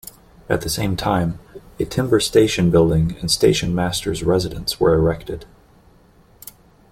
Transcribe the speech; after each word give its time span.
At 0.49 0.61
the 0.61 0.69
same 0.71 0.95
time, 0.95 1.37
a 1.79 1.85
timber 1.85 2.19
station 2.19 2.71
building 2.71 3.15
and 3.21 3.29
station 3.29 3.75
masters 3.75 4.23
residence 4.23 4.79
were 4.79 4.95
erected. 4.95 5.45